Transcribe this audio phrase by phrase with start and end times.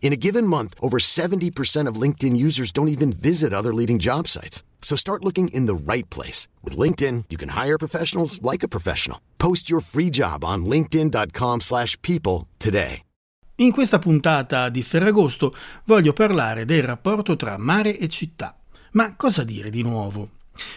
[0.00, 4.28] In a given month, over 70% of LinkedIn users don't even visit other leading job
[4.28, 4.62] sites.
[4.80, 6.46] So start looking in the right place.
[6.62, 9.18] With LinkedIn, you can hire professionals like a professional.
[9.38, 13.02] Post your free job on linkedin.com slash people today.
[13.58, 18.54] In questa puntata di Ferragosto voglio parlare del rapporto tra mare e città.
[18.92, 20.28] Ma cosa dire di nuovo?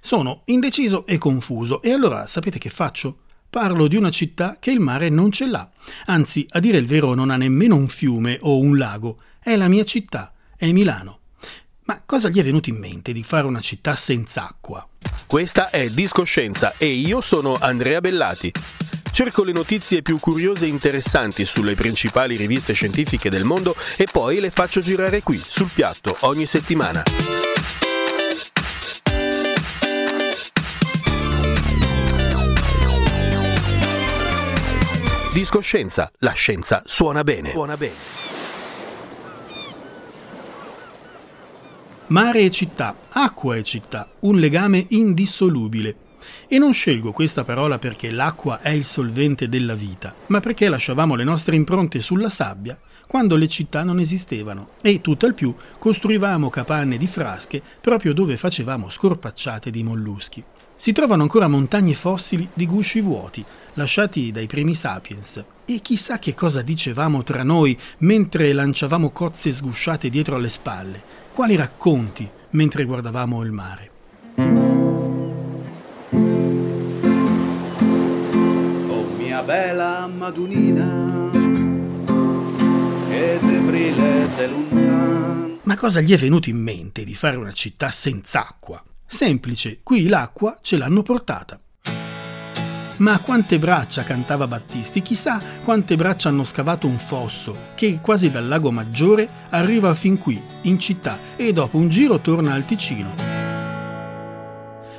[0.00, 3.18] Sono indeciso e confuso e allora sapete che faccio?
[3.52, 5.70] Parlo di una città che il mare non ce l'ha,
[6.06, 9.18] anzi, a dire il vero, non ha nemmeno un fiume o un lago.
[9.38, 11.18] È la mia città, è Milano.
[11.84, 14.88] Ma cosa gli è venuto in mente di fare una città senza acqua?
[15.26, 18.50] Questa è Discoscienza e io sono Andrea Bellati.
[19.10, 24.40] Cerco le notizie più curiose e interessanti sulle principali riviste scientifiche del mondo e poi
[24.40, 27.02] le faccio girare qui, sul piatto, ogni settimana.
[35.32, 37.52] Discoscienza, la scienza suona bene.
[37.52, 37.94] Suona bene.
[42.08, 45.96] Mare e città, acqua e città, un legame indissolubile.
[46.48, 51.14] E non scelgo questa parola perché l'acqua è il solvente della vita, ma perché lasciavamo
[51.14, 56.98] le nostre impronte sulla sabbia quando le città non esistevano e tutt'al più costruivamo capanne
[56.98, 60.44] di frasche proprio dove facevamo scorpacciate di molluschi.
[60.82, 63.44] Si trovano ancora montagne fossili di gusci vuoti,
[63.74, 65.44] lasciati dai primi sapiens.
[65.64, 71.00] E chissà che cosa dicevamo tra noi mentre lanciavamo cozze sgusciate dietro alle spalle.
[71.32, 73.90] Quali racconti mentre guardavamo il mare.
[78.88, 81.30] Oh mia bella Madunina,
[83.08, 85.58] che te brillete lontano.
[85.62, 88.82] Ma cosa gli è venuto in mente di fare una città senza acqua?
[89.12, 91.60] Semplice, qui l'acqua ce l'hanno portata.
[92.96, 98.48] Ma quante braccia cantava Battisti, chissà quante braccia hanno scavato un fosso che quasi dal
[98.48, 103.31] lago Maggiore arriva fin qui, in città, e dopo un giro torna al Ticino.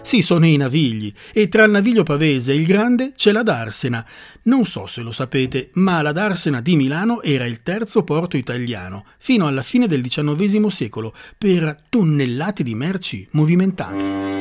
[0.03, 4.06] Sì, sono i navigli, e tra il naviglio pavese e il grande c'è la Darsena.
[4.44, 9.06] Non so se lo sapete, ma la Darsena di Milano era il terzo porto italiano,
[9.18, 14.31] fino alla fine del XIX secolo, per tonnellate di merci movimentate.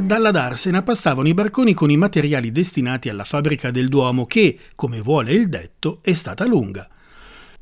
[0.00, 5.00] Dalla Darsena passavano i barconi con i materiali destinati alla fabbrica del Duomo che, come
[5.00, 6.88] vuole il detto, è stata lunga.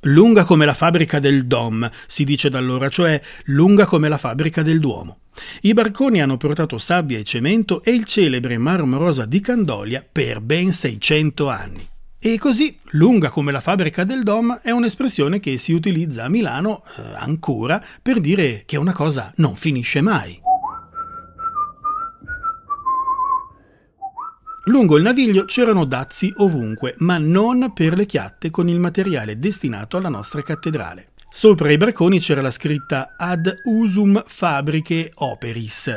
[0.07, 4.63] Lunga come la fabbrica del Dom, si dice da allora, cioè lunga come la fabbrica
[4.63, 5.19] del Duomo.
[5.61, 10.41] I barconi hanno portato sabbia e cemento e il celebre marmo rosa di Candolia per
[10.41, 11.89] ben 600 anni.
[12.19, 16.83] E così, lunga come la fabbrica del Dom è un'espressione che si utilizza a Milano
[16.97, 20.37] eh, ancora per dire che una cosa non finisce mai.
[24.67, 29.97] Lungo il naviglio c'erano dazi ovunque, ma non per le chiatte con il materiale destinato
[29.97, 31.09] alla nostra cattedrale.
[31.28, 35.91] Sopra i barconi c'era la scritta Ad usum fabriche operis,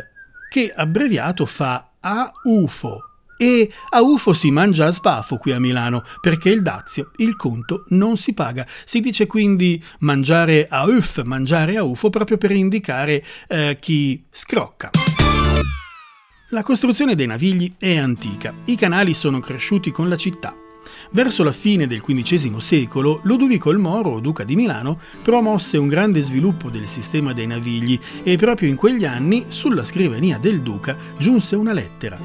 [0.49, 3.09] che abbreviato fa a UFO.
[3.37, 7.83] E a UFO si mangia a sbafo qui a Milano, perché il dazio, il conto,
[7.89, 8.65] non si paga.
[8.83, 15.04] Si dice quindi mangiare a UF, mangiare a UFO, proprio per indicare eh, chi scrocca.
[16.49, 20.55] La costruzione dei navigli è antica, i canali sono cresciuti con la città.
[21.09, 26.21] Verso la fine del XV secolo, Lodovico il Moro, duca di Milano, promosse un grande
[26.21, 31.55] sviluppo del sistema dei navigli e proprio in quegli anni, sulla scrivania del duca, giunse
[31.55, 32.19] una lettera.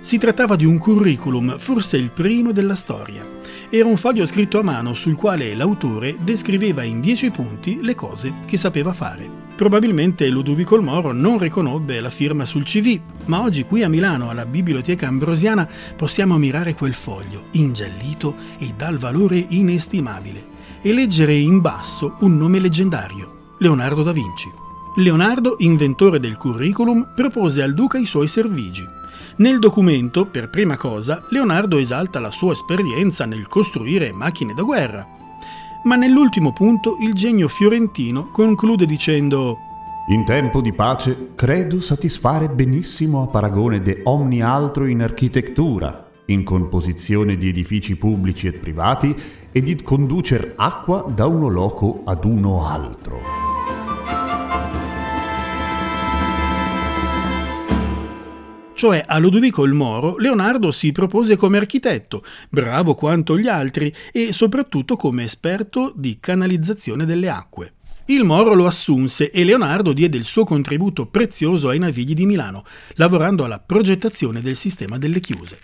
[0.00, 3.35] Si trattava di un curriculum, forse il primo della storia.
[3.68, 8.32] Era un foglio scritto a mano sul quale l'autore descriveva in dieci punti le cose
[8.46, 9.28] che sapeva fare.
[9.56, 14.30] Probabilmente Ludovico il Moro non riconobbe la firma sul CV, ma oggi qui a Milano,
[14.30, 21.60] alla Biblioteca Ambrosiana, possiamo ammirare quel foglio, ingiallito e dal valore inestimabile, e leggere in
[21.60, 24.65] basso un nome leggendario, Leonardo da Vinci.
[24.98, 28.82] Leonardo, inventore del curriculum, propose al duca i suoi servigi.
[29.36, 35.06] Nel documento, per prima cosa, Leonardo esalta la sua esperienza nel costruire macchine da guerra,
[35.84, 39.58] ma nell'ultimo punto il genio fiorentino conclude dicendo
[40.08, 46.44] in tempo di pace credo satisfare benissimo a paragone de omni altro in architettura, in
[46.44, 49.14] composizione di edifici pubblici e privati
[49.52, 53.35] e di conducer acqua da uno loco ad uno altro.
[58.76, 64.34] Cioè a Lodovico il Moro Leonardo si propose come architetto, bravo quanto gli altri e
[64.34, 67.72] soprattutto come esperto di canalizzazione delle acque.
[68.08, 72.64] Il Moro lo assunse e Leonardo diede il suo contributo prezioso ai navigli di Milano,
[72.96, 75.58] lavorando alla progettazione del sistema delle chiuse.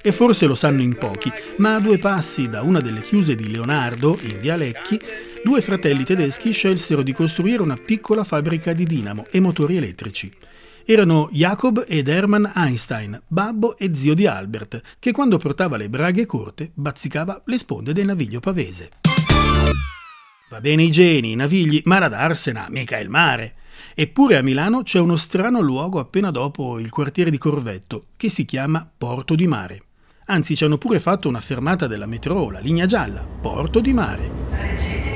[0.00, 3.50] E forse lo sanno in pochi, ma a due passi da una delle chiuse di
[3.50, 5.00] Leonardo, in Via Lecchi,
[5.44, 10.32] due fratelli tedeschi scelsero di costruire una piccola fabbrica di dinamo e motori elettrici.
[10.86, 16.24] Erano Jacob ed Hermann Einstein, babbo e zio di Albert, che quando portava le braghe
[16.24, 18.90] corte bazzicava le sponde del naviglio pavese.
[20.48, 23.56] Va bene i geni, i navigli, ma la Darsena, mica il mare.
[23.94, 28.46] Eppure a Milano c'è uno strano luogo appena dopo il quartiere di Corvetto, che si
[28.46, 29.82] chiama Porto di Mare.
[30.26, 35.13] Anzi, ci hanno pure fatto una fermata della metro, la linea gialla, Porto di Mare.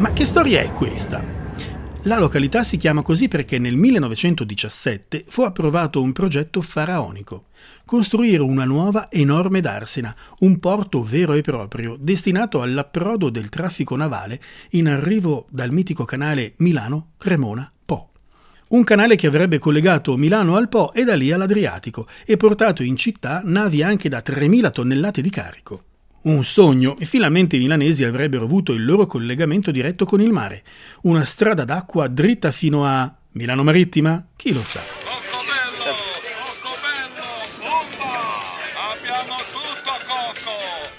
[0.00, 1.22] Ma che storia è questa?
[2.04, 7.48] La località si chiama così perché nel 1917 fu approvato un progetto faraonico.
[7.84, 14.40] Costruire una nuova enorme darsena, un porto vero e proprio, destinato all'approdo del traffico navale
[14.70, 18.10] in arrivo dal mitico canale Milano-Cremona-Po.
[18.68, 22.96] Un canale che avrebbe collegato Milano al Po e da lì all'Adriatico e portato in
[22.96, 25.82] città navi anche da 3.000 tonnellate di carico.
[26.22, 30.62] Un sogno e finalmente i milanesi avrebbero avuto il loro collegamento diretto con il mare,
[31.02, 34.26] una strada d'acqua dritta fino a Milano Marittima?
[34.36, 34.80] Chi lo sa.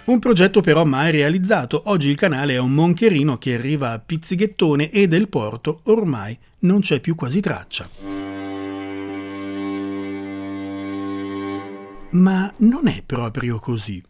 [0.05, 1.83] Un progetto però mai realizzato.
[1.85, 6.81] Oggi il canale è un moncherino che arriva a Pizzighettone e del porto ormai non
[6.81, 7.87] c'è più quasi traccia.
[12.09, 14.03] Ma non è proprio così.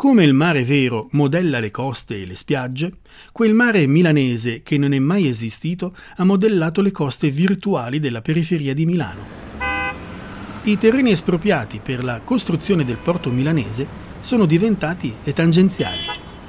[0.00, 2.90] Come il mare vero modella le coste e le spiagge,
[3.32, 8.72] quel mare milanese che non è mai esistito ha modellato le coste virtuali della periferia
[8.72, 9.26] di Milano.
[10.62, 13.86] I terreni espropriati per la costruzione del porto milanese
[14.22, 16.00] sono diventati le tangenziali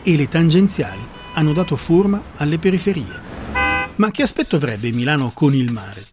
[0.01, 1.01] e le tangenziali
[1.33, 3.19] hanno dato forma alle periferie.
[3.95, 6.05] Ma che aspetto avrebbe Milano con il mare?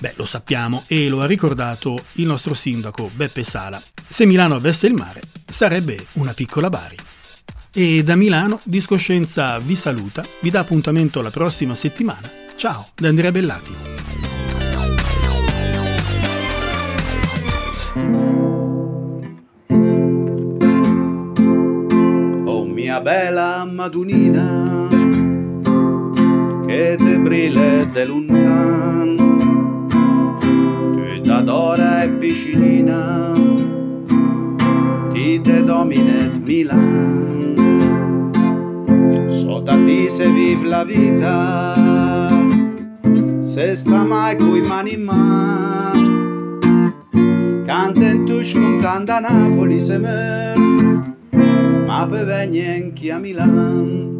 [0.00, 3.82] Beh, lo sappiamo e lo ha ricordato il nostro sindaco Beppe Sala.
[4.12, 6.96] Se Milano avesse il mare, sarebbe una piccola Bari.
[7.72, 12.28] E da Milano Discoscienza vi saluta, vi dà appuntamento la prossima settimana.
[12.56, 13.72] Ciao, da Andrea Bellati.
[22.46, 24.88] Oh mia bella Madunina,
[26.66, 29.00] che te brille de lontano
[31.42, 32.69] d'ora è vicinina,
[35.90, 37.54] ti te dominet Milan.
[39.30, 42.28] Sota ti se vive la vita,
[43.40, 46.08] se sta mai coi mani in mano.
[47.64, 50.58] Canten tu scontando a Napoli se mer,
[51.86, 54.19] ma per venire anche a Milan.